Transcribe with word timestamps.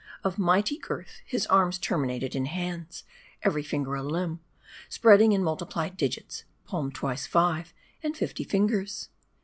Of 0.23 0.39
mighty 0.39 0.79
girth, 0.79 1.21
his 1.27 1.45
arms 1.45 1.77
terminated 1.77 2.33
in 2.35 2.47
hands, 2.47 3.03
every 3.43 3.61
finger 3.61 3.93
a 3.93 4.01
limb, 4.01 4.39
spreading 4.89 5.31
in 5.31 5.43
multiplied 5.43 5.95
digits: 5.95 6.43
palms 6.65 6.95
twice 6.95 7.27
five, 7.27 7.71
and 8.01 8.17
fifty 8.17 8.43
fingers. 8.43 9.09